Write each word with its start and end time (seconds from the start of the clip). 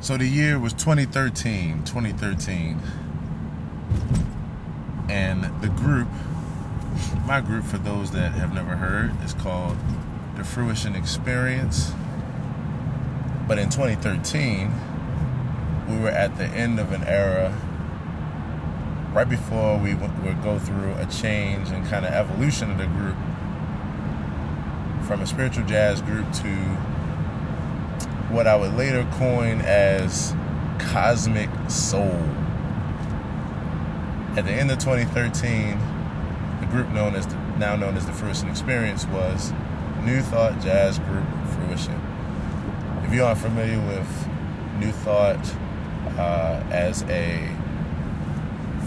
So 0.00 0.16
the 0.16 0.26
year 0.26 0.60
was 0.60 0.72
2013, 0.74 1.82
2013. 1.84 2.80
And 5.08 5.42
the 5.60 5.68
group, 5.68 6.06
my 7.26 7.40
group, 7.40 7.64
for 7.64 7.78
those 7.78 8.12
that 8.12 8.32
have 8.32 8.54
never 8.54 8.76
heard, 8.76 9.12
is 9.24 9.34
called 9.34 9.76
the 10.36 10.44
Fruition 10.44 10.94
Experience. 10.94 11.92
But 13.48 13.58
in 13.58 13.70
2013, 13.70 14.72
we 15.88 15.98
were 15.98 16.10
at 16.10 16.38
the 16.38 16.44
end 16.44 16.78
of 16.78 16.92
an 16.92 17.02
era 17.02 17.52
right 19.12 19.28
before 19.28 19.78
we 19.78 19.94
would 19.94 20.42
go 20.44 20.60
through 20.60 20.94
a 20.94 21.06
change 21.06 21.70
and 21.70 21.84
kind 21.86 22.06
of 22.06 22.12
evolution 22.12 22.70
of 22.70 22.78
the 22.78 22.86
group 22.86 23.16
from 25.08 25.22
a 25.22 25.26
spiritual 25.26 25.64
jazz 25.64 26.00
group 26.02 26.30
to 26.34 26.46
what 28.30 28.46
I 28.46 28.56
would 28.56 28.74
later 28.74 29.06
coin 29.12 29.60
as 29.62 30.34
cosmic 30.78 31.50
soul. 31.68 32.22
At 34.36 34.44
the 34.44 34.52
end 34.52 34.70
of 34.70 34.78
2013, 34.78 35.78
the 36.60 36.66
group 36.66 36.88
known 36.90 37.14
as 37.14 37.26
the, 37.26 37.36
now 37.58 37.76
known 37.76 37.96
as 37.96 38.06
the 38.06 38.12
Fruition 38.12 38.48
Experience 38.48 39.06
was 39.06 39.52
New 40.04 40.20
Thought 40.22 40.60
Jazz 40.60 40.98
Group 40.98 41.26
Fruition. 41.54 42.00
If 43.04 43.12
you 43.14 43.24
aren't 43.24 43.38
familiar 43.38 43.80
with 43.80 44.28
New 44.78 44.92
Thought 44.92 45.54
uh, 46.18 46.62
as 46.70 47.02
a 47.04 47.48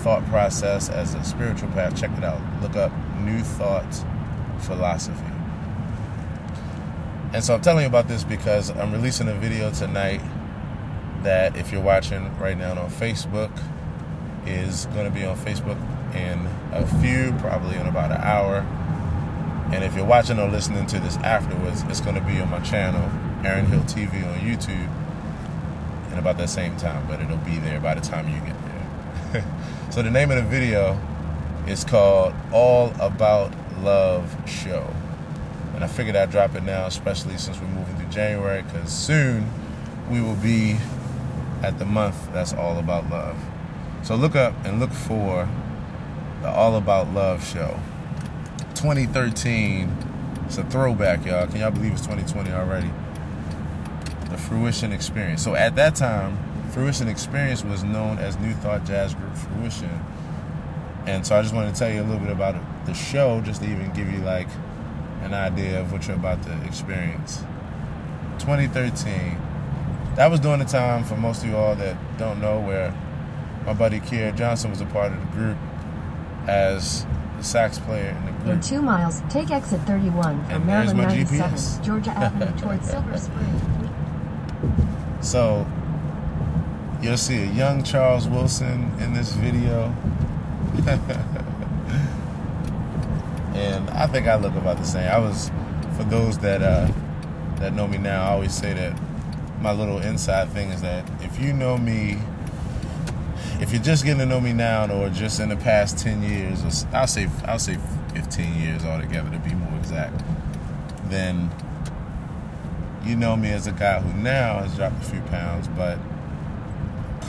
thought 0.01 0.25
process, 0.27 0.89
as 0.89 1.15
a 1.15 1.23
spiritual 1.23 1.69
path, 1.69 1.99
check 1.99 2.11
it 2.17 2.23
out. 2.23 2.41
Look 2.61 2.75
up 2.75 2.91
New 3.19 3.41
Thought 3.41 4.03
Philosophy. 4.59 5.30
And 7.33 7.43
so 7.43 7.55
I'm 7.55 7.61
telling 7.61 7.83
you 7.83 7.87
about 7.87 8.09
this 8.09 8.23
because 8.25 8.69
I'm 8.71 8.91
releasing 8.91 9.29
a 9.29 9.33
video 9.33 9.71
tonight 9.71 10.21
that, 11.23 11.55
if 11.55 11.71
you're 11.71 11.81
watching 11.81 12.37
right 12.37 12.57
now 12.57 12.71
on 12.71 12.89
Facebook, 12.89 13.51
is 14.45 14.87
going 14.87 15.05
to 15.05 15.11
be 15.11 15.23
on 15.23 15.37
Facebook 15.37 15.77
in 16.13 16.47
a 16.73 16.85
few, 16.99 17.33
probably 17.39 17.77
in 17.77 17.87
about 17.87 18.11
an 18.11 18.21
hour. 18.21 18.65
And 19.73 19.83
if 19.83 19.95
you're 19.95 20.05
watching 20.05 20.39
or 20.39 20.49
listening 20.49 20.85
to 20.87 20.99
this 20.99 21.15
afterwards, 21.17 21.83
it's 21.83 22.01
going 22.01 22.15
to 22.15 22.21
be 22.21 22.39
on 22.41 22.49
my 22.49 22.59
channel, 22.59 23.09
Aaron 23.45 23.65
Hill 23.65 23.81
TV 23.81 24.27
on 24.27 24.39
YouTube, 24.39 24.91
in 26.11 26.19
about 26.19 26.37
that 26.37 26.49
same 26.49 26.75
time, 26.75 27.07
but 27.07 27.21
it'll 27.21 27.37
be 27.37 27.57
there 27.59 27.79
by 27.79 27.93
the 27.93 28.01
time 28.01 28.27
you 28.27 28.41
get 28.41 28.57
there. 29.31 29.45
so 29.91 30.03
the 30.03 30.11
name 30.11 30.31
of 30.31 30.37
the 30.37 30.43
video 30.43 30.99
is 31.65 31.85
called 31.85 32.33
All 32.51 32.93
About 32.99 33.53
Love 33.79 34.35
Show. 34.49 34.93
And 35.73 35.83
I 35.83 35.87
figured 35.87 36.15
I'd 36.15 36.31
drop 36.31 36.55
it 36.55 36.63
now, 36.63 36.85
especially 36.85 37.37
since 37.37 37.59
we're 37.59 37.67
moving 37.67 37.95
through 37.95 38.09
January, 38.09 38.61
because 38.63 38.91
soon 38.91 39.49
we 40.09 40.21
will 40.21 40.35
be 40.35 40.77
at 41.63 41.79
the 41.79 41.85
month 41.85 42.31
that's 42.33 42.53
all 42.53 42.77
about 42.79 43.09
love. 43.09 43.37
So 44.03 44.15
look 44.15 44.35
up 44.35 44.53
and 44.65 44.79
look 44.79 44.91
for 44.91 45.47
the 46.41 46.49
All 46.49 46.75
About 46.75 47.13
Love 47.13 47.45
show. 47.45 47.79
2013. 48.75 49.95
It's 50.47 50.57
a 50.57 50.63
throwback, 50.65 51.25
y'all. 51.25 51.47
Can 51.47 51.57
y'all 51.57 51.71
believe 51.71 51.93
it's 51.93 52.01
2020 52.01 52.51
already? 52.51 52.89
The 54.29 54.37
Fruition 54.37 54.91
Experience. 54.91 55.43
So 55.43 55.55
at 55.55 55.75
that 55.75 55.95
time, 55.95 56.37
Fruition 56.71 57.07
Experience 57.07 57.63
was 57.63 57.83
known 57.83 58.17
as 58.17 58.37
New 58.39 58.53
Thought 58.53 58.85
Jazz 58.85 59.13
Group 59.13 59.35
Fruition. 59.35 60.03
And 61.05 61.25
so 61.25 61.37
I 61.37 61.41
just 61.41 61.53
wanted 61.53 61.73
to 61.73 61.79
tell 61.79 61.91
you 61.91 62.01
a 62.01 62.03
little 62.03 62.19
bit 62.19 62.31
about 62.31 62.55
the 62.85 62.93
show, 62.93 63.39
just 63.41 63.61
to 63.61 63.69
even 63.69 63.91
give 63.93 64.11
you 64.11 64.19
like 64.19 64.47
an 65.21 65.33
idea 65.33 65.79
of 65.79 65.91
what 65.91 66.07
you're 66.07 66.15
about 66.15 66.43
to 66.43 66.65
experience. 66.65 67.43
2013. 68.39 69.37
That 70.15 70.29
was 70.29 70.39
during 70.39 70.59
the 70.59 70.65
time 70.65 71.03
for 71.03 71.15
most 71.15 71.43
of 71.43 71.49
you 71.49 71.55
all 71.55 71.75
that 71.75 71.95
don't 72.17 72.41
know 72.41 72.59
where 72.59 72.93
my 73.65 73.73
buddy 73.73 73.99
Kier 73.99 74.35
Johnson 74.35 74.71
was 74.71 74.81
a 74.81 74.85
part 74.85 75.11
of 75.13 75.19
the 75.19 75.25
group 75.27 75.57
as 76.47 77.05
the 77.37 77.43
sax 77.43 77.79
player 77.79 78.09
in 78.09 78.25
the 78.25 78.31
group. 78.31 78.47
In 78.55 78.61
two 78.61 78.81
miles, 78.81 79.21
take 79.29 79.51
exit 79.51 79.81
31 79.81 80.43
from 80.45 80.65
Maryland 80.65 80.97
97, 80.97 81.51
GPS. 81.51 81.83
Georgia 81.83 82.11
Avenue 82.11 82.57
towards 82.59 82.89
Silver 82.89 83.17
Spring. 83.17 83.89
So 85.21 85.67
you'll 87.01 87.17
see 87.17 87.43
a 87.43 87.51
young 87.51 87.83
Charles 87.83 88.27
Wilson 88.27 88.91
in 88.99 89.13
this 89.13 89.33
video. 89.33 89.95
and 93.53 93.89
I 93.89 94.07
think 94.07 94.27
I 94.27 94.35
look 94.35 94.55
about 94.55 94.77
the 94.77 94.83
same. 94.83 95.07
I 95.09 95.19
was, 95.19 95.51
for 95.97 96.03
those 96.03 96.37
that 96.39 96.61
uh, 96.61 96.91
that 97.57 97.73
know 97.73 97.87
me 97.87 97.97
now, 97.97 98.23
I 98.23 98.31
always 98.31 98.53
say 98.53 98.73
that 98.73 98.99
my 99.61 99.71
little 99.71 99.99
inside 99.99 100.49
thing 100.49 100.69
is 100.69 100.81
that 100.81 101.07
if 101.21 101.39
you 101.39 101.53
know 101.53 101.77
me, 101.77 102.17
if 103.59 103.71
you're 103.71 103.81
just 103.81 104.03
getting 104.03 104.19
to 104.19 104.25
know 104.25 104.41
me 104.41 104.53
now, 104.53 104.91
or 104.91 105.09
just 105.09 105.39
in 105.39 105.49
the 105.49 105.57
past 105.57 105.97
ten 105.97 106.23
years, 106.23 106.63
or 106.63 106.95
I'll 106.95 107.07
say 107.07 107.29
I'll 107.45 107.59
say 107.59 107.77
fifteen 108.13 108.55
years 108.59 108.83
altogether 108.83 109.29
to 109.31 109.39
be 109.39 109.53
more 109.53 109.77
exact, 109.77 110.23
then 111.09 111.51
you 113.03 113.15
know 113.15 113.35
me 113.35 113.51
as 113.51 113.67
a 113.67 113.71
guy 113.71 113.99
who 113.99 114.21
now 114.21 114.59
has 114.59 114.75
dropped 114.75 115.01
a 115.01 115.05
few 115.05 115.21
pounds, 115.21 115.67
but 115.69 115.99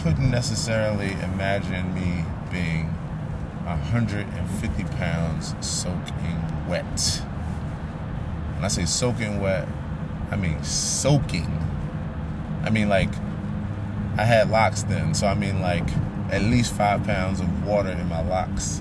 couldn't 0.02 0.30
necessarily 0.30 1.12
imagine 1.12 1.94
me 1.94 2.24
150 3.64 4.84
pounds 4.96 5.54
soaking 5.60 6.68
wet. 6.68 7.22
When 8.54 8.64
I 8.64 8.68
say 8.68 8.84
soaking 8.84 9.40
wet, 9.40 9.68
I 10.30 10.36
mean 10.36 10.62
soaking. 10.62 11.50
I 12.64 12.70
mean 12.70 12.88
like 12.88 13.10
I 14.16 14.24
had 14.24 14.50
locks 14.50 14.82
then, 14.82 15.14
so 15.14 15.26
I 15.26 15.34
mean 15.34 15.60
like 15.60 15.88
at 16.30 16.42
least 16.42 16.72
five 16.74 17.04
pounds 17.04 17.40
of 17.40 17.66
water 17.66 17.90
in 17.90 18.08
my 18.08 18.22
locks, 18.22 18.80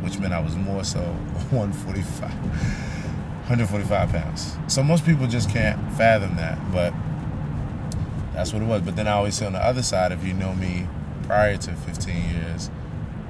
which 0.00 0.18
meant 0.18 0.32
I 0.32 0.40
was 0.40 0.56
more 0.56 0.84
so 0.84 1.00
145, 1.50 2.30
145 2.30 4.10
pounds. 4.10 4.56
So 4.66 4.82
most 4.82 5.04
people 5.04 5.26
just 5.26 5.50
can't 5.50 5.78
fathom 5.92 6.36
that, 6.36 6.58
but 6.72 6.92
that's 8.32 8.52
what 8.52 8.62
it 8.62 8.66
was. 8.66 8.82
But 8.82 8.96
then 8.96 9.06
I 9.06 9.12
always 9.12 9.34
say 9.34 9.46
on 9.46 9.52
the 9.52 9.64
other 9.64 9.82
side, 9.82 10.12
if 10.12 10.24
you 10.24 10.34
know 10.34 10.54
me 10.54 10.88
prior 11.24 11.56
to 11.56 11.72
15 11.72 12.30
years, 12.30 12.70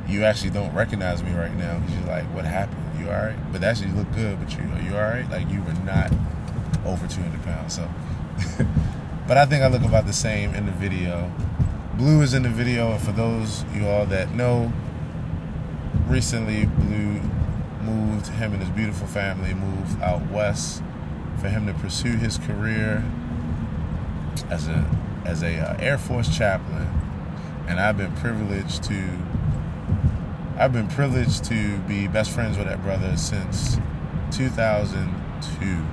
you 0.08 0.24
actually 0.24 0.50
don't 0.50 0.72
recognize 0.74 1.22
me 1.22 1.32
right 1.32 1.54
now 1.54 1.82
you're 1.88 2.06
like, 2.06 2.24
what 2.34 2.44
happened? 2.44 2.82
You 2.98 3.10
all 3.10 3.16
right? 3.16 3.36
But 3.52 3.64
actually, 3.64 3.90
you 3.90 3.96
look 3.96 4.12
good, 4.12 4.38
but 4.38 4.52
you 4.52 4.60
are 4.60 4.82
you 4.82 4.96
all 4.96 5.02
right? 5.02 5.28
Like 5.30 5.48
you 5.48 5.62
were 5.62 5.72
not 5.84 6.12
over 6.84 7.06
200 7.06 7.42
pounds. 7.42 7.74
So, 7.74 7.88
but 9.28 9.36
I 9.36 9.46
think 9.46 9.62
I 9.62 9.68
look 9.68 9.82
about 9.82 10.06
the 10.06 10.12
same 10.12 10.54
in 10.54 10.66
the 10.66 10.72
video. 10.72 11.32
Blue 11.94 12.22
is 12.22 12.34
in 12.34 12.42
the 12.42 12.48
video, 12.48 12.92
and 12.92 13.00
for 13.00 13.12
those 13.12 13.64
you 13.74 13.86
all 13.86 14.06
that 14.06 14.32
know, 14.32 14.72
recently 16.06 16.66
Blue 16.66 17.20
moved. 17.82 18.28
Him 18.28 18.52
and 18.52 18.62
his 18.62 18.70
beautiful 18.70 19.06
family 19.06 19.54
moved 19.54 20.00
out 20.02 20.30
west 20.30 20.82
for 21.38 21.48
him 21.48 21.66
to 21.66 21.74
pursue 21.74 22.16
his 22.16 22.38
career 22.38 23.04
as 24.50 24.68
a 24.68 24.88
as 25.24 25.42
a 25.42 25.58
uh, 25.58 25.76
Air 25.78 25.98
Force 25.98 26.34
chaplain, 26.36 26.88
and 27.66 27.80
I've 27.80 27.96
been 27.96 28.12
privileged 28.16 28.84
to 28.84 29.18
I've 30.58 30.72
been 30.72 30.88
privileged 30.88 31.44
to 31.44 31.76
be 31.80 32.08
best 32.08 32.30
friends 32.30 32.56
with 32.56 32.66
that 32.66 32.82
brother 32.82 33.14
since 33.18 33.76
2002. 34.32 35.84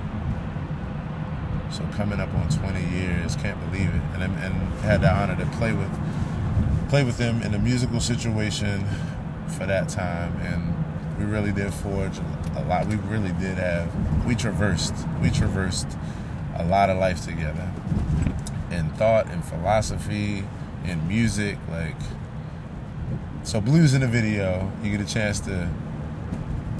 So 1.70 1.84
coming 1.94 2.18
up 2.18 2.32
on 2.34 2.48
20 2.48 2.82
years, 2.96 3.36
can't 3.36 3.60
believe 3.70 3.88
it. 3.88 4.00
And 4.14 4.22
and 4.22 4.54
had 4.80 5.02
the 5.02 5.12
honor 5.12 5.36
to 5.36 5.44
play 5.58 5.74
with 5.74 5.90
play 6.88 7.04
with 7.04 7.18
him 7.18 7.42
in 7.42 7.52
a 7.52 7.58
musical 7.58 8.00
situation 8.00 8.86
for 9.48 9.66
that 9.66 9.90
time, 9.90 10.34
and 10.38 11.18
we 11.18 11.26
really 11.26 11.52
did 11.52 11.74
forge 11.74 12.18
a 12.56 12.64
lot. 12.64 12.86
We 12.86 12.96
really 12.96 13.32
did 13.32 13.58
have 13.58 13.94
we 14.24 14.34
traversed 14.34 14.94
we 15.20 15.28
traversed 15.28 15.88
a 16.56 16.64
lot 16.64 16.88
of 16.88 16.96
life 16.96 17.22
together 17.22 17.70
in 18.70 18.88
thought, 18.92 19.30
in 19.30 19.42
philosophy, 19.42 20.44
in 20.86 21.06
music, 21.06 21.58
like 21.70 21.96
so 23.44 23.60
Blues 23.60 23.94
in 23.94 24.00
the 24.00 24.08
video, 24.08 24.70
you 24.82 24.90
get 24.90 25.00
a 25.00 25.12
chance 25.12 25.40
to 25.40 25.68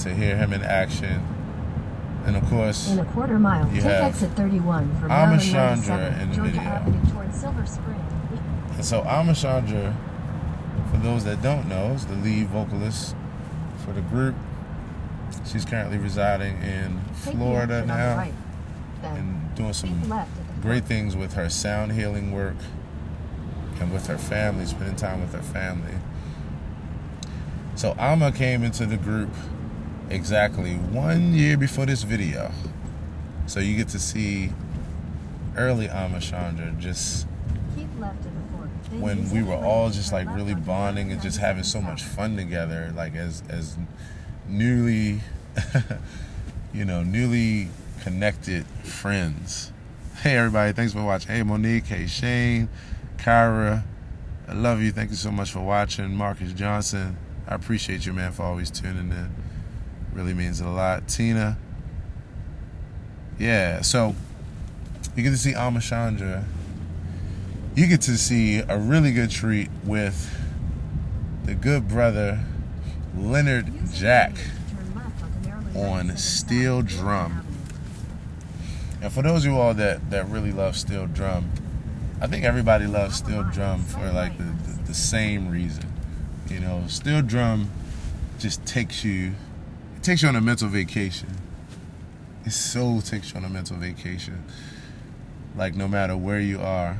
to 0.00 0.12
hear 0.12 0.36
him 0.36 0.52
in 0.52 0.62
action. 0.62 1.22
And 2.26 2.36
of 2.36 2.48
course, 2.48 2.90
in 2.90 2.98
a 2.98 3.04
quarter 3.04 3.38
mile, 3.38 3.68
you 3.72 3.82
take 3.82 3.90
exit 3.90 4.30
31 4.32 4.98
from 4.98 5.10
Amachandra 5.10 6.20
in 6.20 6.30
the 6.30 6.36
Georgia 6.36 6.50
video. 6.52 6.68
Avenue 6.68 7.12
towards 7.12 7.38
Silver 7.38 7.66
Spring. 7.66 8.00
And 8.72 8.84
so 8.84 9.02
Amachandra, 9.02 9.94
for 10.90 10.96
those 10.96 11.24
that 11.24 11.42
don't 11.42 11.68
know, 11.68 11.92
is 11.92 12.06
the 12.06 12.14
lead 12.14 12.48
vocalist 12.48 13.14
for 13.84 13.92
the 13.92 14.00
group. 14.00 14.34
She's 15.46 15.64
currently 15.64 15.98
residing 15.98 16.62
in 16.62 17.00
Florida 17.12 17.84
now 17.84 18.16
right. 18.16 18.34
and 19.02 19.54
doing 19.54 19.72
some 19.74 20.00
Keep 20.00 20.10
left 20.10 20.30
at 20.38 20.56
the 20.56 20.62
great 20.62 20.84
things 20.84 21.16
with 21.16 21.34
her 21.34 21.50
sound 21.50 21.92
healing 21.92 22.32
work 22.32 22.56
and 23.80 23.92
with 23.92 24.06
her 24.06 24.16
family, 24.16 24.64
spending 24.64 24.96
time 24.96 25.20
with 25.20 25.32
her 25.32 25.42
family. 25.42 25.94
So 27.76 27.94
Alma 27.98 28.30
came 28.30 28.62
into 28.62 28.86
the 28.86 28.96
group 28.96 29.30
exactly 30.08 30.74
one 30.74 31.34
year 31.34 31.56
before 31.56 31.86
this 31.86 32.02
video. 32.02 32.52
So 33.46 33.60
you 33.60 33.76
get 33.76 33.88
to 33.88 33.98
see 33.98 34.52
early 35.56 35.88
Alma 35.88 36.18
Amachandra 36.18 36.78
just 36.78 37.26
when 38.98 39.28
we 39.30 39.42
were 39.42 39.54
all 39.54 39.90
just 39.90 40.12
like 40.12 40.28
really 40.34 40.54
bonding 40.54 41.10
and 41.10 41.20
just 41.20 41.38
having 41.38 41.64
so 41.64 41.80
much 41.80 42.02
fun 42.02 42.36
together, 42.36 42.92
like 42.94 43.14
as 43.16 43.42
as 43.48 43.76
newly, 44.48 45.20
you 46.72 46.84
know, 46.84 47.02
newly 47.02 47.68
connected 48.02 48.66
friends. 48.82 49.72
Hey 50.22 50.36
everybody, 50.36 50.72
thanks 50.72 50.92
for 50.92 51.02
watching. 51.02 51.32
Hey 51.32 51.42
Monique, 51.42 51.86
hey 51.86 52.06
Shane, 52.06 52.68
Kyra, 53.16 53.82
I 54.46 54.52
love 54.52 54.80
you. 54.80 54.92
Thank 54.92 55.10
you 55.10 55.16
so 55.16 55.32
much 55.32 55.50
for 55.50 55.60
watching. 55.60 56.14
Marcus 56.14 56.52
Johnson, 56.52 57.16
I 57.46 57.54
appreciate 57.54 58.06
you, 58.06 58.12
man, 58.12 58.32
for 58.32 58.42
always 58.42 58.70
tuning 58.70 59.10
in. 59.10 59.34
Really 60.12 60.34
means 60.34 60.60
a 60.60 60.68
lot. 60.68 61.08
Tina, 61.08 61.58
yeah. 63.38 63.80
So 63.82 64.14
you 65.16 65.22
get 65.22 65.30
to 65.30 65.36
see 65.36 65.52
Amachandra. 65.52 66.44
You 67.74 67.86
get 67.86 68.02
to 68.02 68.16
see 68.16 68.58
a 68.60 68.78
really 68.78 69.12
good 69.12 69.30
treat 69.30 69.68
with 69.84 70.30
the 71.44 71.54
good 71.54 71.88
brother 71.88 72.44
Leonard 73.16 73.70
Jack 73.92 74.32
on 75.74 76.16
steel 76.16 76.82
drum. 76.82 77.44
And 79.02 79.12
for 79.12 79.22
those 79.22 79.44
of 79.44 79.52
you 79.52 79.58
all 79.58 79.74
that, 79.74 80.10
that 80.10 80.28
really 80.28 80.52
love 80.52 80.76
steel 80.76 81.06
drum, 81.06 81.50
I 82.20 82.26
think 82.26 82.44
everybody 82.44 82.86
loves 82.86 83.16
steel 83.16 83.42
drum 83.42 83.82
for 83.82 84.10
like 84.12 84.38
the, 84.38 84.44
the, 84.44 84.82
the 84.84 84.94
same 84.94 85.48
reason. 85.48 85.92
You 86.48 86.60
know, 86.60 86.84
steel 86.88 87.22
drum 87.22 87.70
just 88.38 88.64
takes 88.66 89.04
you 89.04 89.32
it 89.96 90.02
takes 90.02 90.22
you 90.22 90.28
on 90.28 90.36
a 90.36 90.40
mental 90.40 90.68
vacation. 90.68 91.28
It 92.44 92.52
so 92.52 93.00
takes 93.00 93.32
you 93.32 93.38
on 93.38 93.44
a 93.44 93.48
mental 93.48 93.76
vacation. 93.76 94.44
Like 95.56 95.74
no 95.74 95.88
matter 95.88 96.16
where 96.16 96.40
you 96.40 96.60
are, 96.60 96.98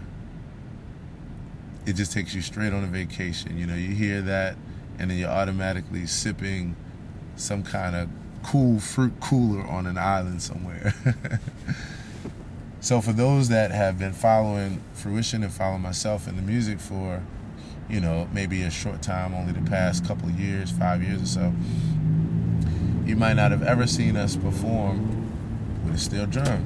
it 1.86 1.94
just 1.96 2.12
takes 2.12 2.34
you 2.34 2.40
straight 2.40 2.72
on 2.72 2.82
a 2.82 2.86
vacation. 2.86 3.58
You 3.58 3.66
know, 3.66 3.74
you 3.74 3.94
hear 3.94 4.22
that 4.22 4.56
and 4.98 5.10
then 5.10 5.18
you're 5.18 5.28
automatically 5.28 6.06
sipping 6.06 6.76
some 7.36 7.62
kind 7.62 7.96
of 7.96 8.08
cool 8.42 8.78
fruit 8.78 9.12
cooler 9.20 9.66
on 9.66 9.86
an 9.86 9.98
island 9.98 10.40
somewhere. 10.42 10.94
so 12.80 13.00
for 13.00 13.12
those 13.12 13.48
that 13.48 13.70
have 13.70 13.98
been 13.98 14.12
following 14.12 14.80
fruition 14.92 15.42
and 15.42 15.52
following 15.52 15.82
myself 15.82 16.28
in 16.28 16.36
the 16.36 16.42
music 16.42 16.78
for, 16.78 17.22
you 17.88 18.00
know, 18.00 18.28
maybe 18.32 18.62
a 18.62 18.70
short 18.70 19.02
time, 19.02 19.34
only 19.34 19.52
the 19.52 19.68
past 19.70 20.06
couple 20.06 20.28
of 20.28 20.38
years, 20.38 20.70
five 20.70 21.02
years 21.02 21.22
or 21.22 21.26
so, 21.26 21.52
you 23.04 23.16
might 23.16 23.34
not 23.34 23.50
have 23.50 23.62
ever 23.62 23.86
seen 23.86 24.16
us 24.16 24.36
perform 24.36 25.84
with 25.84 25.94
a 25.94 25.98
steel 25.98 26.26
drum. 26.26 26.64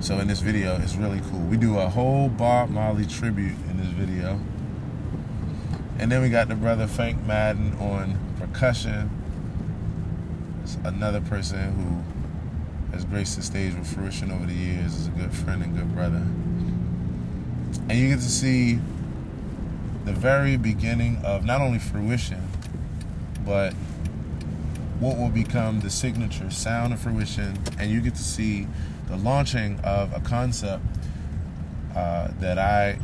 So 0.00 0.18
in 0.18 0.28
this 0.28 0.40
video, 0.40 0.80
it's 0.80 0.96
really 0.96 1.20
cool. 1.30 1.40
We 1.40 1.56
do 1.56 1.78
a 1.78 1.88
whole 1.88 2.28
Bob 2.28 2.70
Marley 2.70 3.06
tribute 3.06 3.56
in 3.70 3.76
this 3.76 3.88
video. 3.88 4.40
And 5.98 6.10
then 6.10 6.22
we 6.22 6.30
got 6.30 6.48
the 6.48 6.54
brother 6.54 6.86
Frank 6.86 7.22
Madden 7.26 7.74
on 7.78 8.18
percussion. 8.38 9.10
It's 10.62 10.76
another 10.84 11.20
person 11.20 11.72
who 11.72 12.92
has 12.92 13.04
graced 13.04 13.36
the 13.36 13.42
stage 13.42 13.74
with 13.74 13.86
fruition 13.86 14.30
over 14.30 14.46
the 14.46 14.54
years, 14.54 14.94
is 14.94 15.06
a 15.08 15.10
good 15.10 15.32
friend 15.32 15.62
and 15.62 15.76
good 15.76 15.94
brother. 15.94 16.24
And 17.88 17.92
you 17.92 18.08
get 18.08 18.20
to 18.20 18.30
see 18.30 18.80
the 20.04 20.12
very 20.12 20.56
beginning 20.56 21.18
of 21.24 21.44
not 21.44 21.60
only 21.60 21.78
fruition, 21.78 22.42
but 23.44 23.72
what 24.98 25.16
will 25.16 25.30
become 25.30 25.80
the 25.80 25.90
signature 25.90 26.50
sound 26.50 26.92
of 26.92 27.00
fruition. 27.00 27.58
And 27.78 27.90
you 27.90 28.00
get 28.00 28.14
to 28.14 28.22
see 28.22 28.66
the 29.08 29.16
launching 29.16 29.80
of 29.80 30.12
a 30.14 30.20
concept 30.20 30.84
uh, 31.94 32.28
that 32.38 32.58
I 32.58 32.98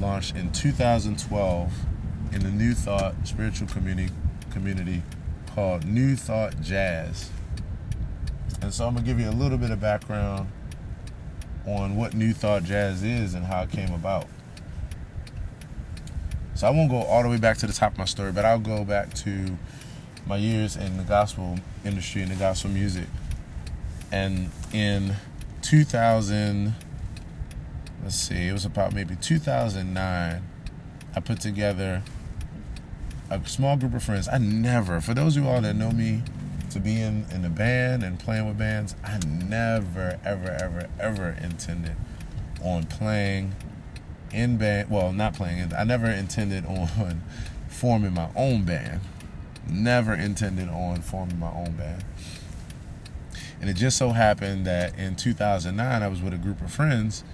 launched 0.00 0.34
in 0.36 0.50
2012 0.52 1.72
in 2.32 2.42
the 2.42 2.50
New 2.50 2.74
Thought 2.74 3.14
spiritual 3.24 3.68
community 3.68 4.12
community 4.50 5.02
called 5.54 5.84
New 5.84 6.16
Thought 6.16 6.60
Jazz. 6.60 7.30
And 8.60 8.72
so 8.72 8.86
I'm 8.86 8.94
gonna 8.94 9.06
give 9.06 9.20
you 9.20 9.28
a 9.28 9.32
little 9.32 9.58
bit 9.58 9.70
of 9.70 9.80
background 9.80 10.50
on 11.66 11.96
what 11.96 12.14
New 12.14 12.32
Thought 12.32 12.64
Jazz 12.64 13.02
is 13.02 13.34
and 13.34 13.44
how 13.44 13.62
it 13.62 13.70
came 13.70 13.92
about. 13.92 14.26
So 16.64 16.68
I 16.68 16.70
won't 16.70 16.90
go 16.90 17.02
all 17.02 17.22
the 17.22 17.28
way 17.28 17.36
back 17.36 17.58
to 17.58 17.66
the 17.66 17.74
top 17.74 17.92
of 17.92 17.98
my 17.98 18.06
story, 18.06 18.32
but 18.32 18.46
I'll 18.46 18.58
go 18.58 18.86
back 18.86 19.12
to 19.16 19.58
my 20.26 20.38
years 20.38 20.76
in 20.76 20.96
the 20.96 21.02
gospel 21.02 21.58
industry 21.84 22.22
and 22.22 22.30
the 22.30 22.36
gospel 22.36 22.70
music. 22.70 23.04
And 24.10 24.50
in 24.72 25.16
2000, 25.60 26.74
let's 28.02 28.16
see, 28.16 28.48
it 28.48 28.54
was 28.54 28.64
about 28.64 28.94
maybe 28.94 29.14
2009, 29.14 30.42
I 31.14 31.20
put 31.20 31.38
together 31.38 32.02
a 33.28 33.46
small 33.46 33.76
group 33.76 33.92
of 33.92 34.02
friends. 34.02 34.26
I 34.26 34.38
never, 34.38 35.02
for 35.02 35.12
those 35.12 35.36
of 35.36 35.42
you 35.42 35.50
all 35.50 35.60
that 35.60 35.76
know 35.76 35.90
me, 35.92 36.22
to 36.70 36.80
be 36.80 36.98
in, 36.98 37.26
in 37.30 37.44
a 37.44 37.50
band 37.50 38.02
and 38.02 38.18
playing 38.18 38.48
with 38.48 38.56
bands, 38.56 38.94
I 39.04 39.18
never, 39.18 40.18
ever, 40.24 40.56
ever, 40.62 40.88
ever 40.98 41.36
intended 41.42 41.96
on 42.62 42.84
playing 42.84 43.54
in 44.34 44.56
band. 44.56 44.90
Well, 44.90 45.12
not 45.12 45.34
playing. 45.34 45.72
I 45.76 45.84
never 45.84 46.06
intended 46.06 46.66
on 46.66 47.22
forming 47.68 48.12
my 48.12 48.28
own 48.36 48.64
band. 48.64 49.00
Never 49.68 50.14
intended 50.14 50.68
on 50.68 51.00
forming 51.02 51.38
my 51.38 51.50
own 51.50 51.72
band. 51.72 52.04
And 53.60 53.70
it 53.70 53.74
just 53.74 53.96
so 53.96 54.10
happened 54.10 54.66
that 54.66 54.98
in 54.98 55.16
2009, 55.16 56.02
I 56.02 56.08
was 56.08 56.20
with 56.20 56.34
a 56.34 56.38
group 56.38 56.60
of 56.60 56.70
friends, 56.70 57.24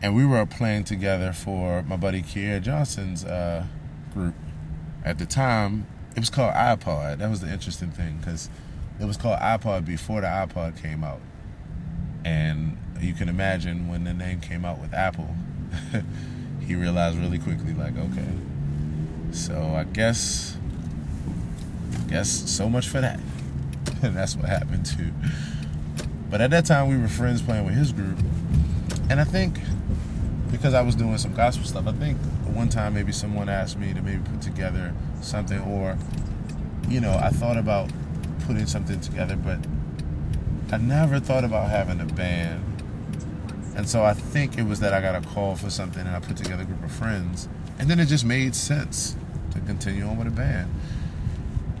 and 0.00 0.16
we 0.16 0.24
were 0.24 0.46
playing 0.46 0.84
together 0.84 1.32
for 1.32 1.82
my 1.82 1.96
buddy 1.96 2.22
Kier 2.22 2.62
Johnson's 2.62 3.24
uh, 3.24 3.66
group 4.14 4.34
at 5.04 5.18
the 5.18 5.26
time, 5.26 5.86
it 6.16 6.20
was 6.20 6.30
called 6.30 6.54
iPod. 6.54 7.18
That 7.18 7.30
was 7.30 7.40
the 7.40 7.52
interesting 7.52 7.90
thing 7.90 8.18
because 8.18 8.50
it 8.98 9.04
was 9.04 9.16
called 9.16 9.38
iPod 9.38 9.84
before 9.84 10.20
the 10.20 10.26
iPod 10.26 10.80
came 10.80 11.04
out. 11.04 11.20
And 12.24 12.76
you 13.00 13.14
can 13.14 13.28
imagine 13.28 13.88
when 13.88 14.04
the 14.04 14.12
name 14.12 14.40
came 14.40 14.64
out 14.64 14.80
with 14.80 14.92
Apple, 14.92 15.36
he 16.66 16.74
realized 16.74 17.18
really 17.18 17.38
quickly, 17.38 17.72
like, 17.74 17.96
okay, 17.96 18.28
so 19.32 19.60
I 19.76 19.84
guess, 19.84 20.56
guess 22.08 22.28
so 22.28 22.68
much 22.68 22.88
for 22.88 23.00
that. 23.00 23.20
and 24.02 24.16
that's 24.16 24.36
what 24.36 24.48
happened 24.48 24.86
too. 24.86 25.12
But 26.30 26.40
at 26.40 26.50
that 26.50 26.66
time, 26.66 26.88
we 26.88 26.96
were 26.96 27.08
friends 27.08 27.40
playing 27.40 27.64
with 27.64 27.74
his 27.74 27.92
group, 27.92 28.18
and 29.08 29.20
I 29.20 29.24
think 29.24 29.58
because 30.50 30.74
I 30.74 30.82
was 30.82 30.94
doing 30.94 31.18
some 31.18 31.34
gospel 31.34 31.66
stuff. 31.66 31.86
I 31.86 31.92
think 31.92 32.18
one 32.54 32.68
time 32.68 32.94
maybe 32.94 33.12
someone 33.12 33.48
asked 33.48 33.78
me 33.78 33.92
to 33.92 34.02
maybe 34.02 34.22
put 34.22 34.40
together 34.40 34.94
something, 35.20 35.60
or 35.60 35.96
you 36.88 37.00
know, 37.00 37.12
I 37.12 37.30
thought 37.30 37.56
about 37.56 37.90
putting 38.46 38.66
something 38.66 39.00
together, 39.00 39.36
but 39.36 39.58
I 40.72 40.78
never 40.78 41.20
thought 41.20 41.44
about 41.44 41.70
having 41.70 42.00
a 42.00 42.06
band. 42.06 42.75
And 43.76 43.88
so 43.88 44.04
I 44.04 44.14
think 44.14 44.58
it 44.58 44.64
was 44.64 44.80
that 44.80 44.92
I 44.92 45.00
got 45.00 45.14
a 45.14 45.26
call 45.28 45.54
for 45.54 45.70
something, 45.70 46.04
and 46.04 46.16
I 46.16 46.20
put 46.20 46.36
together 46.36 46.62
a 46.62 46.66
group 46.66 46.82
of 46.82 46.90
friends, 46.90 47.48
and 47.78 47.88
then 47.88 48.00
it 48.00 48.06
just 48.06 48.24
made 48.24 48.54
sense 48.54 49.16
to 49.52 49.60
continue 49.60 50.04
on 50.04 50.16
with 50.16 50.26
a 50.26 50.30
band. 50.30 50.74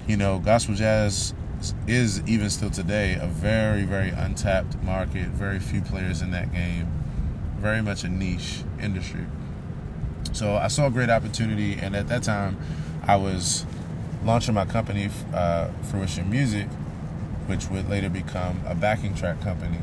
You 0.06 0.16
know, 0.16 0.38
gospel 0.38 0.74
jazz 0.74 1.34
is 1.88 2.22
even 2.28 2.50
still 2.50 2.70
today 2.70 3.18
a 3.20 3.26
very, 3.26 3.84
very 3.84 4.10
untapped 4.10 4.80
market. 4.82 5.28
Very 5.28 5.58
few 5.58 5.80
players 5.80 6.22
in 6.22 6.30
that 6.30 6.52
game 6.52 6.86
very 7.56 7.82
much 7.82 8.04
a 8.04 8.08
niche 8.08 8.62
industry. 8.80 9.26
So 10.32 10.56
I 10.56 10.68
saw 10.68 10.86
a 10.86 10.90
great 10.90 11.10
opportunity, 11.10 11.74
and 11.74 11.96
at 11.96 12.08
that 12.08 12.22
time, 12.22 12.58
I 13.02 13.16
was 13.16 13.64
launching 14.24 14.54
my 14.54 14.66
company, 14.66 15.08
uh, 15.32 15.68
Fruition 15.90 16.28
Music, 16.30 16.68
which 17.46 17.68
would 17.70 17.88
later 17.88 18.10
become 18.10 18.60
a 18.66 18.74
backing 18.74 19.14
track 19.14 19.40
company, 19.40 19.78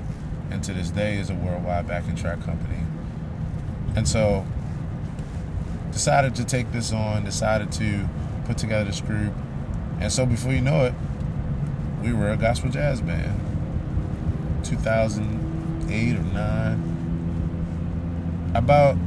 and 0.53 0.63
to 0.63 0.73
this 0.73 0.89
day 0.89 1.17
is 1.17 1.29
a 1.29 1.33
worldwide 1.33 1.87
backing 1.87 2.15
track 2.15 2.41
company. 2.43 2.79
And 3.95 4.07
so, 4.07 4.45
decided 5.91 6.35
to 6.35 6.45
take 6.45 6.71
this 6.71 6.93
on, 6.93 7.25
decided 7.25 7.71
to 7.73 8.07
put 8.45 8.57
together 8.57 8.85
this 8.85 9.01
group, 9.01 9.33
and 9.99 10.11
so 10.11 10.25
before 10.25 10.53
you 10.53 10.61
know 10.61 10.85
it, 10.85 10.93
we 12.01 12.13
were 12.13 12.29
a 12.29 12.37
gospel 12.37 12.69
jazz 12.69 13.01
band. 13.01 13.39
2008 14.63 16.15
or 16.15 16.23
9 16.23 16.93
about 18.55 18.97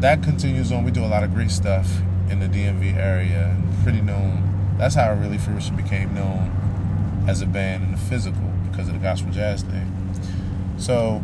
that 0.00 0.22
continues 0.22 0.72
on. 0.72 0.84
We 0.84 0.90
do 0.90 1.04
a 1.04 1.06
lot 1.06 1.24
of 1.24 1.34
great 1.34 1.50
stuff 1.50 2.00
in 2.30 2.40
the 2.40 2.46
DMV 2.46 2.96
area 2.96 3.48
and 3.48 3.82
pretty 3.82 4.00
known. 4.00 4.76
That's 4.78 4.94
how 4.94 5.04
I 5.04 5.10
really 5.10 5.38
first 5.38 5.76
became 5.76 6.14
known 6.14 7.24
as 7.28 7.42
a 7.42 7.46
band 7.46 7.84
in 7.84 7.92
the 7.92 7.98
physical 7.98 8.52
because 8.70 8.88
of 8.88 8.94
the 8.94 9.00
gospel 9.00 9.32
jazz 9.32 9.62
thing. 9.62 9.97
So 10.78 11.22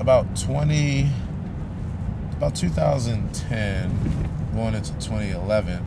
about 0.00 0.36
20, 0.36 1.08
about 2.36 2.54
2010, 2.54 4.50
going 4.54 4.74
into 4.74 4.92
2011, 4.94 5.84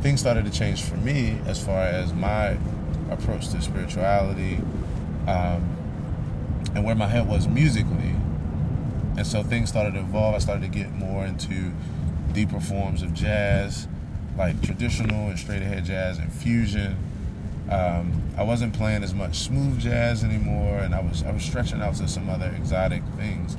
things 0.00 0.20
started 0.20 0.44
to 0.44 0.50
change 0.50 0.82
for 0.82 0.96
me 0.96 1.38
as 1.46 1.64
far 1.64 1.82
as 1.82 2.12
my 2.12 2.58
approach 3.10 3.48
to 3.50 3.60
spirituality 3.60 4.56
um, 5.26 5.76
and 6.74 6.84
where 6.84 6.94
my 6.94 7.06
head 7.06 7.26
was 7.26 7.48
musically 7.48 8.14
and 9.16 9.26
so 9.26 9.42
things 9.42 9.68
started 9.68 9.94
to 9.94 10.00
evolve. 10.00 10.34
I 10.34 10.38
started 10.38 10.62
to 10.62 10.78
get 10.78 10.92
more 10.92 11.24
into 11.24 11.72
deeper 12.32 12.60
forms 12.60 13.02
of 13.02 13.14
jazz, 13.14 13.86
like 14.36 14.60
traditional 14.62 15.28
and 15.28 15.38
straight 15.38 15.62
ahead 15.62 15.84
jazz 15.84 16.18
and 16.18 16.32
fusion. 16.32 16.96
Um, 17.70 18.22
I 18.36 18.42
wasn't 18.42 18.74
playing 18.74 19.02
as 19.02 19.14
much 19.14 19.38
smooth 19.38 19.80
jazz 19.80 20.22
anymore, 20.22 20.78
and 20.78 20.94
I 20.94 21.00
was 21.00 21.22
I 21.22 21.30
was 21.32 21.42
stretching 21.42 21.80
out 21.80 21.94
to 21.96 22.08
some 22.08 22.28
other 22.28 22.52
exotic 22.56 23.02
things. 23.16 23.56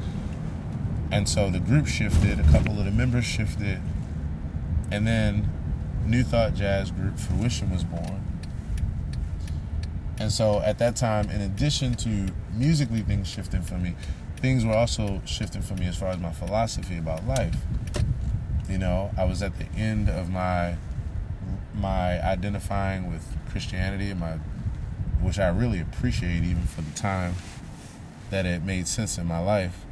And 1.12 1.28
so 1.28 1.50
the 1.50 1.60
group 1.60 1.88
shifted, 1.88 2.40
a 2.40 2.44
couple 2.44 2.80
of 2.80 2.86
the 2.86 2.92
members 2.92 3.26
shifted, 3.26 3.80
and 4.92 5.08
then 5.08 5.50
New 6.06 6.24
Thought 6.24 6.54
Jazz 6.54 6.92
Group 6.92 7.18
Fruition 7.18 7.72
was 7.72 7.84
born. 7.84 8.22
And 10.20 10.32
so 10.32 10.62
at 10.62 10.78
that 10.80 10.96
time, 10.96 11.30
in 11.30 11.42
addition 11.42 11.96
to 11.96 12.28
musically 12.54 13.02
things 13.02 13.28
shifting 13.28 13.62
for 13.62 13.78
me, 13.78 13.96
things 14.38 14.66
were 14.66 14.74
also 14.74 15.22
shifting 15.26 15.62
for 15.62 15.74
me 15.76 15.88
as 15.88 15.98
far 15.98 16.10
as 16.10 16.20
my 16.20 16.32
philosophy 16.32 16.98
about 16.98 17.28
life. 17.28 17.56
You 18.70 18.78
know, 18.78 19.12
I 19.18 19.26
was 19.26 19.42
at 19.42 19.58
the 19.58 19.66
end 19.78 20.10
of 20.10 20.30
my 20.30 20.78
my 21.76 22.24
identifying 22.26 23.12
with 23.12 23.36
Christianity 23.50 24.12
and 24.12 24.20
my 24.20 24.38
which 25.22 25.40
I 25.40 25.48
really 25.48 25.80
appreciate 25.80 26.44
even 26.44 26.64
for 26.64 26.82
the 26.82 26.92
time 26.92 27.36
that 28.30 28.46
it 28.46 28.64
made 28.64 28.88
sense 28.88 29.18
in 29.18 29.26
my 29.26 29.40
life. 29.40 29.84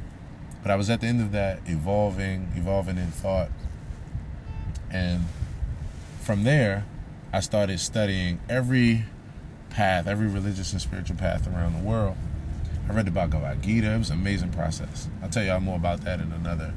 But 0.62 0.70
I 0.70 0.76
was 0.76 0.88
at 0.88 1.00
the 1.00 1.06
end 1.08 1.20
of 1.20 1.32
that 1.32 1.60
evolving, 1.66 2.52
evolving 2.54 2.98
in 2.98 3.10
thought. 3.10 3.50
And 4.90 5.24
from 6.20 6.44
there, 6.44 6.84
I 7.32 7.40
started 7.40 7.80
studying 7.80 8.40
every 8.48 9.06
path, 9.70 10.06
every 10.06 10.28
religious 10.28 10.72
and 10.72 10.80
spiritual 10.80 11.16
path 11.16 11.48
around 11.48 11.74
the 11.74 11.84
world. 11.84 12.16
I 12.88 12.92
read 12.92 13.06
the 13.06 13.10
Bhagavad 13.10 13.62
Gita. 13.62 13.90
It 13.90 13.98
was 13.98 14.10
an 14.10 14.20
amazing 14.20 14.52
process. 14.52 15.08
I'll 15.22 15.30
tell 15.30 15.42
y'all 15.42 15.60
more 15.60 15.76
about 15.76 16.02
that 16.02 16.20
in 16.20 16.32
another 16.32 16.72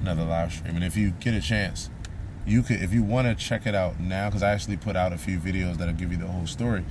another 0.00 0.24
live 0.24 0.52
stream. 0.52 0.76
And 0.76 0.84
if 0.84 0.96
you 0.96 1.10
get 1.10 1.34
a 1.34 1.40
chance, 1.40 1.90
you 2.46 2.62
could 2.62 2.80
if 2.82 2.92
you 2.92 3.02
want 3.02 3.26
to 3.26 3.34
check 3.34 3.66
it 3.66 3.74
out 3.74 3.98
now, 4.00 4.28
because 4.28 4.42
I 4.42 4.52
actually 4.52 4.76
put 4.76 4.96
out 4.96 5.12
a 5.12 5.18
few 5.18 5.38
videos 5.38 5.76
that'll 5.76 5.94
give 5.94 6.12
you 6.12 6.18
the 6.18 6.26
whole 6.26 6.46
story. 6.46 6.84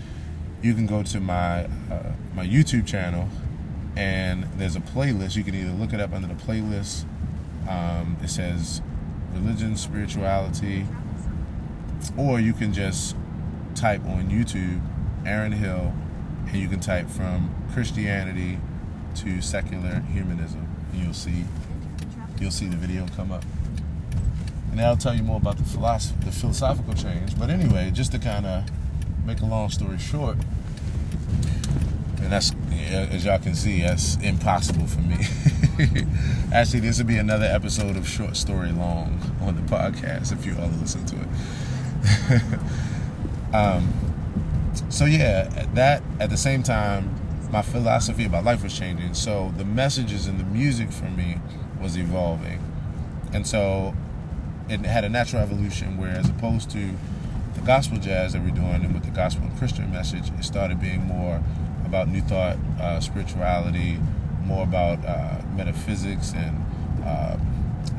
You 0.62 0.74
can 0.74 0.86
go 0.86 1.04
to 1.04 1.20
my 1.20 1.66
uh, 1.92 2.14
my 2.34 2.46
YouTube 2.46 2.86
channel 2.86 3.30
and 3.96 4.44
there's 4.58 4.76
a 4.76 4.82
playlist. 4.82 5.36
You 5.36 5.44
can 5.44 5.56
either 5.56 5.72
look 5.72 5.94
it 5.94 6.00
up 6.00 6.14
under 6.14 6.28
the 6.28 6.34
playlist. 6.34 7.06
Um, 7.70 8.18
it 8.22 8.30
says 8.30 8.82
religion, 9.34 9.76
spirituality, 9.76 10.86
or 12.18 12.40
you 12.40 12.54
can 12.54 12.74
just 12.74 13.16
type 13.74 14.04
on 14.06 14.30
YouTube 14.30 14.82
Aaron 15.26 15.52
Hill, 15.52 15.94
and 16.48 16.56
you 16.58 16.68
can 16.68 16.80
type 16.80 17.10
from 17.10 17.54
Christianity 17.74 18.60
to 19.16 19.42
secular 19.42 20.02
humanism, 20.12 20.68
and 20.92 21.02
you'll 21.02 21.14
see 21.14 21.46
you'll 22.40 22.52
see 22.52 22.68
the 22.68 22.76
video 22.76 23.08
come 23.16 23.32
up. 23.32 23.44
And 24.76 24.84
I'll 24.84 24.98
tell 24.98 25.16
you 25.16 25.24
more 25.24 25.38
about 25.38 25.56
the 25.58 25.64
philosophy, 25.64 26.18
the 26.26 26.34
philosophical 26.34 26.94
change. 26.96 27.40
But 27.40 27.50
anyway, 27.50 27.92
just 27.94 28.12
to 28.12 28.20
kind 28.20 28.46
of 28.46 28.66
make 29.26 29.40
a 29.40 29.46
long 29.46 29.70
story 29.70 29.98
short, 29.98 30.36
and 32.18 32.30
that's 32.30 32.52
as 32.92 33.24
y'all 33.24 33.40
can 33.40 33.56
see, 33.56 33.84
that's 33.84 34.18
impossible 34.18 34.86
for 34.86 35.00
me. 35.00 35.16
Actually, 36.54 36.82
this 36.82 36.98
would 36.98 37.08
be 37.08 37.16
another 37.16 37.46
episode 37.46 37.96
of 37.96 38.06
Short 38.06 38.36
Story 38.36 38.74
Long 38.74 39.18
on 39.40 39.56
the 39.56 39.62
podcast 39.62 40.34
if 40.34 40.46
you 40.46 40.58
all 40.60 40.68
listen 40.68 41.06
to 41.06 41.22
it. 42.34 43.54
um, 43.56 43.94
so 44.90 45.06
yeah, 45.06 45.68
that 45.74 46.04
at 46.20 46.30
the 46.30 46.36
same 46.36 46.64
time, 46.64 47.16
my 47.50 47.62
philosophy 47.62 48.26
about 48.26 48.44
life 48.44 48.62
was 48.62 48.78
changing. 48.78 49.14
So 49.14 49.54
the 49.56 49.64
messages 49.64 50.28
and 50.28 50.38
the 50.38 50.44
music 50.44 50.92
for 50.92 51.10
me 51.12 51.38
was 51.82 51.96
evolving, 51.98 52.60
and 53.32 53.48
so 53.48 53.96
it 54.70 54.82
had 54.82 55.04
a 55.04 55.10
natural 55.10 55.42
evolution. 55.42 55.98
Where 55.98 56.12
as 56.12 56.30
opposed 56.30 56.70
to 56.72 56.92
the 57.54 57.62
gospel 57.62 57.98
jazz 57.98 58.34
that 58.34 58.42
we're 58.42 58.52
doing, 58.52 58.84
and 58.84 58.94
with 58.94 59.04
the 59.04 59.12
gospel 59.12 59.46
and 59.46 59.58
Christian 59.58 59.92
message, 59.92 60.30
it 60.38 60.44
started 60.44 60.80
being 60.80 61.04
more 61.04 61.42
about 61.86 62.08
New 62.08 62.22
Thought 62.22 62.58
uh, 62.80 63.00
spirituality, 63.00 64.00
more 64.44 64.64
about 64.64 65.04
uh, 65.06 65.42
metaphysics 65.56 66.34
and 66.34 66.66
uh, 67.04 67.38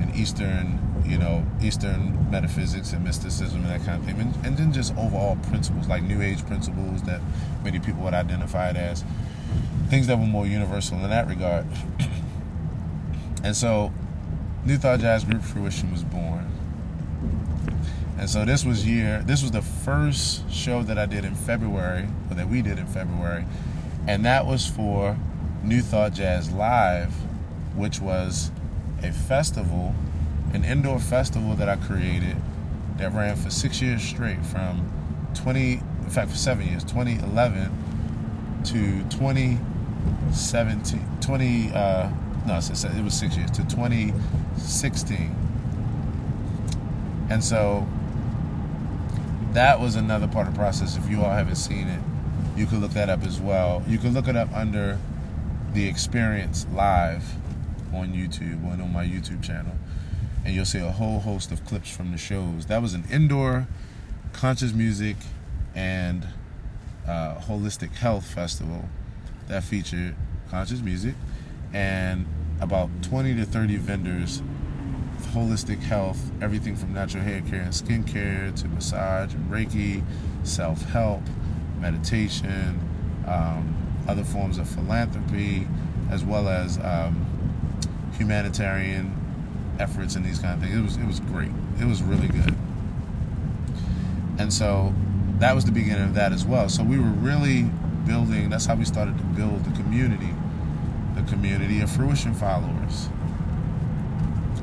and 0.00 0.14
Eastern, 0.16 0.78
you 1.06 1.18
know, 1.18 1.44
Eastern 1.62 2.30
metaphysics 2.30 2.92
and 2.92 3.04
mysticism 3.04 3.64
and 3.64 3.70
that 3.70 3.84
kind 3.86 4.00
of 4.00 4.06
thing, 4.06 4.20
and, 4.20 4.46
and 4.46 4.56
then 4.56 4.72
just 4.72 4.96
overall 4.96 5.36
principles 5.48 5.86
like 5.86 6.02
New 6.02 6.20
Age 6.20 6.44
principles 6.46 7.02
that 7.02 7.20
many 7.62 7.78
people 7.78 8.02
would 8.02 8.14
identify 8.14 8.70
it 8.70 8.76
as 8.76 9.04
things 9.88 10.06
that 10.08 10.18
were 10.18 10.26
more 10.26 10.46
universal 10.46 10.98
in 10.98 11.10
that 11.10 11.28
regard. 11.28 11.66
and 13.44 13.56
so, 13.56 13.92
New 14.64 14.76
Thought 14.76 15.00
Jazz 15.00 15.24
Group 15.24 15.42
Fruition 15.42 15.92
was 15.92 16.02
born. 16.02 16.50
And 18.18 18.30
so 18.30 18.44
this 18.44 18.64
was 18.64 18.86
year. 18.86 19.22
This 19.26 19.42
was 19.42 19.50
the 19.50 19.62
first 19.62 20.50
show 20.50 20.82
that 20.82 20.98
I 20.98 21.06
did 21.06 21.24
in 21.24 21.34
February, 21.34 22.08
or 22.30 22.34
that 22.34 22.48
we 22.48 22.62
did 22.62 22.78
in 22.78 22.86
February, 22.86 23.44
and 24.06 24.24
that 24.24 24.46
was 24.46 24.66
for 24.66 25.16
New 25.62 25.82
Thought 25.82 26.14
Jazz 26.14 26.50
Live, 26.50 27.12
which 27.74 28.00
was 28.00 28.50
a 29.02 29.12
festival, 29.12 29.94
an 30.54 30.64
indoor 30.64 30.98
festival 30.98 31.54
that 31.56 31.68
I 31.68 31.76
created 31.76 32.36
that 32.96 33.12
ran 33.12 33.36
for 33.36 33.50
six 33.50 33.82
years 33.82 34.02
straight 34.02 34.42
from 34.46 34.90
20, 35.34 35.72
in 35.72 36.10
fact, 36.10 36.30
for 36.30 36.36
seven 36.36 36.66
years, 36.66 36.82
2011 36.84 38.62
to 38.64 39.02
2017, 39.10 41.06
20, 41.20 41.72
uh, 41.74 42.08
no, 42.46 42.56
it 42.56 43.04
was 43.04 43.14
six 43.14 43.36
years, 43.36 43.50
to 43.50 43.62
2016. 43.64 45.34
And 47.28 47.42
so 47.42 47.86
that 49.56 49.80
was 49.80 49.96
another 49.96 50.28
part 50.28 50.46
of 50.46 50.52
the 50.52 50.58
process. 50.58 50.98
If 50.98 51.08
you 51.08 51.22
all 51.22 51.32
haven't 51.32 51.56
seen 51.56 51.88
it, 51.88 52.00
you 52.58 52.66
can 52.66 52.82
look 52.82 52.90
that 52.90 53.08
up 53.08 53.22
as 53.22 53.40
well. 53.40 53.82
You 53.88 53.96
can 53.96 54.12
look 54.12 54.28
it 54.28 54.36
up 54.36 54.52
under 54.54 54.98
the 55.72 55.88
experience 55.88 56.66
live 56.74 57.24
on 57.94 58.12
YouTube, 58.12 58.70
and 58.70 58.82
on 58.82 58.92
my 58.92 59.06
YouTube 59.06 59.42
channel, 59.42 59.72
and 60.44 60.54
you'll 60.54 60.66
see 60.66 60.78
a 60.78 60.90
whole 60.92 61.20
host 61.20 61.52
of 61.52 61.64
clips 61.64 61.90
from 61.90 62.12
the 62.12 62.18
shows. 62.18 62.66
That 62.66 62.82
was 62.82 62.92
an 62.92 63.04
indoor 63.10 63.66
conscious 64.34 64.74
music 64.74 65.16
and 65.74 66.28
uh, 67.08 67.36
holistic 67.36 67.94
health 67.94 68.26
festival 68.26 68.90
that 69.48 69.64
featured 69.64 70.14
conscious 70.50 70.82
music 70.82 71.14
and 71.72 72.26
about 72.60 72.90
20 73.02 73.34
to 73.36 73.46
30 73.46 73.76
vendors 73.76 74.42
holistic 75.34 75.80
health, 75.80 76.30
everything 76.40 76.76
from 76.76 76.92
natural 76.92 77.22
hair 77.22 77.40
care 77.42 77.60
and 77.60 77.72
skincare 77.72 78.54
to 78.60 78.68
massage 78.68 79.34
and 79.34 79.50
Reiki, 79.50 80.02
self 80.44 80.82
help, 80.90 81.22
meditation, 81.80 82.80
um, 83.26 83.74
other 84.08 84.24
forms 84.24 84.58
of 84.58 84.68
philanthropy, 84.68 85.66
as 86.10 86.24
well 86.24 86.48
as 86.48 86.78
um, 86.78 87.26
humanitarian 88.16 89.12
efforts 89.78 90.14
and 90.14 90.24
these 90.24 90.38
kind 90.38 90.54
of 90.54 90.60
things. 90.60 90.76
It 90.76 90.82
was 90.82 90.96
it 90.96 91.06
was 91.06 91.20
great. 91.20 91.50
It 91.80 91.84
was 91.84 92.02
really 92.02 92.28
good. 92.28 92.54
And 94.38 94.52
so 94.52 94.94
that 95.38 95.54
was 95.54 95.64
the 95.64 95.72
beginning 95.72 96.04
of 96.04 96.14
that 96.14 96.32
as 96.32 96.44
well. 96.44 96.68
So 96.68 96.82
we 96.82 96.98
were 96.98 97.04
really 97.04 97.64
building. 98.06 98.50
That's 98.50 98.66
how 98.66 98.74
we 98.74 98.84
started 98.84 99.16
to 99.18 99.24
build 99.24 99.64
the 99.64 99.72
community, 99.72 100.34
the 101.14 101.22
community 101.22 101.80
of 101.80 101.90
fruition 101.90 102.34
followers. 102.34 103.08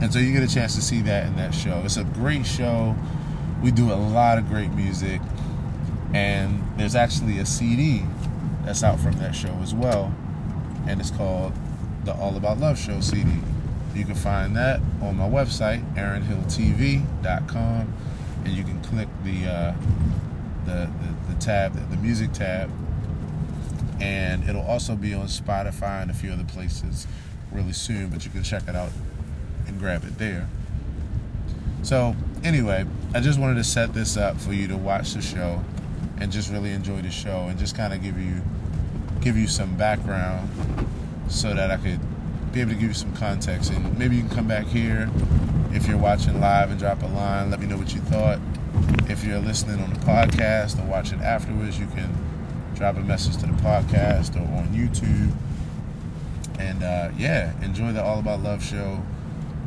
And 0.03 0.11
so 0.11 0.19
you 0.19 0.33
get 0.33 0.43
a 0.43 0.53
chance 0.53 0.75
to 0.75 0.81
see 0.81 0.99
that 1.03 1.27
in 1.27 1.37
that 1.37 1.55
show. 1.55 1.81
It's 1.85 1.95
a 1.95 2.03
great 2.03 2.45
show. 2.45 2.93
We 3.63 3.71
do 3.71 3.89
a 3.93 3.95
lot 3.95 4.37
of 4.37 4.49
great 4.49 4.69
music, 4.73 5.21
and 6.13 6.61
there's 6.77 6.93
actually 6.93 7.39
a 7.39 7.45
CD 7.45 8.03
that's 8.65 8.83
out 8.83 8.99
from 8.99 9.13
that 9.19 9.33
show 9.33 9.57
as 9.61 9.73
well, 9.73 10.13
and 10.87 10.99
it's 10.99 11.09
called 11.09 11.53
the 12.03 12.13
All 12.15 12.35
About 12.35 12.57
Love 12.57 12.77
Show 12.77 12.99
CD. 12.99 13.31
You 13.95 14.03
can 14.03 14.15
find 14.15 14.57
that 14.57 14.81
on 15.01 15.15
my 15.15 15.29
website, 15.29 15.81
AaronHillTV.com, 15.95 17.93
and 18.43 18.53
you 18.53 18.65
can 18.65 18.81
click 18.81 19.07
the 19.23 19.47
uh, 19.47 19.73
the, 20.65 20.89
the, 20.99 21.33
the 21.33 21.39
tab, 21.39 21.75
the, 21.75 21.95
the 21.95 22.01
music 22.01 22.33
tab, 22.33 22.69
and 24.01 24.43
it'll 24.49 24.67
also 24.67 24.97
be 24.97 25.13
on 25.13 25.27
Spotify 25.27 26.01
and 26.01 26.11
a 26.11 26.13
few 26.13 26.33
other 26.33 26.43
places 26.43 27.07
really 27.53 27.71
soon. 27.71 28.09
But 28.09 28.25
you 28.25 28.31
can 28.31 28.43
check 28.43 28.67
it 28.67 28.75
out 28.75 28.89
grab 29.83 30.05
it 30.05 30.17
there. 30.17 30.47
So 31.81 32.15
anyway, 32.41 32.85
I 33.13 33.19
just 33.19 33.37
wanted 33.37 33.55
to 33.55 33.65
set 33.65 33.93
this 33.93 34.15
up 34.15 34.39
for 34.39 34.53
you 34.53 34.69
to 34.69 34.77
watch 34.77 35.11
the 35.11 35.21
show 35.21 35.61
and 36.21 36.31
just 36.31 36.49
really 36.49 36.71
enjoy 36.71 37.01
the 37.01 37.11
show 37.11 37.47
and 37.49 37.59
just 37.59 37.75
kind 37.75 37.93
of 37.93 38.01
give 38.01 38.17
you 38.17 38.41
give 39.19 39.35
you 39.35 39.45
some 39.45 39.75
background 39.75 40.49
so 41.27 41.53
that 41.53 41.69
I 41.69 41.75
could 41.75 41.99
be 42.53 42.61
able 42.61 42.71
to 42.71 42.77
give 42.77 42.87
you 42.87 42.93
some 42.93 43.13
context. 43.17 43.71
And 43.71 43.99
maybe 43.99 44.15
you 44.15 44.21
can 44.21 44.31
come 44.31 44.47
back 44.47 44.67
here 44.67 45.09
if 45.73 45.85
you're 45.85 45.97
watching 45.97 46.39
live 46.39 46.71
and 46.71 46.79
drop 46.79 47.03
a 47.03 47.07
line. 47.07 47.51
Let 47.51 47.59
me 47.59 47.67
know 47.67 47.77
what 47.77 47.93
you 47.93 47.99
thought. 47.99 48.39
If 49.09 49.25
you're 49.25 49.39
listening 49.39 49.81
on 49.81 49.89
the 49.89 49.99
podcast 49.99 50.81
or 50.81 50.85
watching 50.89 51.19
afterwards, 51.21 51.77
you 51.77 51.87
can 51.87 52.15
drop 52.75 52.95
a 52.95 53.01
message 53.01 53.35
to 53.41 53.47
the 53.47 53.61
podcast 53.61 54.37
or 54.37 54.47
on 54.57 54.69
YouTube. 54.69 55.35
And 56.57 56.81
uh, 56.83 57.09
yeah, 57.17 57.51
enjoy 57.61 57.91
the 57.91 58.01
All 58.01 58.19
About 58.19 58.41
Love 58.41 58.63
show 58.63 59.03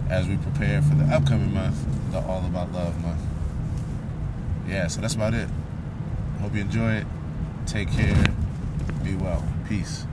as 0.08 0.28
we 0.28 0.36
prepare 0.36 0.82
for 0.82 0.94
the 0.94 1.04
upcoming 1.04 1.52
month, 1.52 1.76
the 2.12 2.20
All 2.20 2.44
About 2.44 2.72
Love 2.72 3.00
month. 3.02 3.20
Yeah, 4.68 4.86
so 4.88 5.00
that's 5.00 5.14
about 5.14 5.34
it. 5.34 5.48
Hope 6.40 6.54
you 6.54 6.60
enjoy 6.60 6.94
it. 6.94 7.06
Take 7.66 7.90
care. 7.90 8.24
Be 9.02 9.14
well. 9.16 9.44
Peace. 9.68 10.06